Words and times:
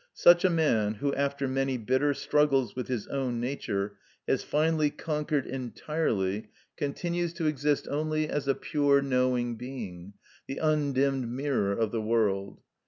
Such 0.15 0.43
a 0.43 0.49
man, 0.49 0.95
who, 0.95 1.13
after 1.13 1.47
many 1.47 1.77
bitter 1.77 2.15
struggles 2.15 2.75
with 2.75 2.87
his 2.87 3.05
own 3.09 3.39
nature, 3.39 3.97
has 4.27 4.41
finally 4.43 4.89
conquered 4.89 5.45
entirely, 5.45 6.47
continues 6.75 7.33
to 7.33 7.45
exist 7.45 7.87
only 7.87 8.27
as 8.27 8.47
a 8.47 8.55
pure, 8.55 9.03
knowing 9.03 9.57
being, 9.57 10.13
the 10.47 10.57
undimmed 10.57 11.29
mirror 11.29 11.73
of 11.73 11.91
the 11.91 12.01
world. 12.01 12.61